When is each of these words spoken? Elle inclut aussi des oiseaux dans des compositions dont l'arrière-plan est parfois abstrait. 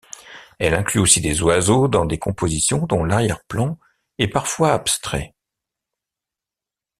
Elle 0.57 0.73
inclut 0.73 0.99
aussi 0.99 1.21
des 1.21 1.43
oiseaux 1.43 1.87
dans 1.87 2.05
des 2.05 2.17
compositions 2.17 2.87
dont 2.87 3.03
l'arrière-plan 3.03 3.77
est 4.17 4.29
parfois 4.29 4.73
abstrait. 4.73 5.35